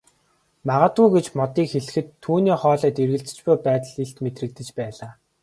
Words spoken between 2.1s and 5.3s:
түүний хоолойд эргэлзэж буй байдал илт мэдрэгдэж байлаа.